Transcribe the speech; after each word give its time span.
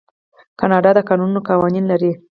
کاناډا 0.59 0.91
د 0.95 0.99
کانونو 1.09 1.39
قوانین 1.49 1.85
لري. 1.91 2.11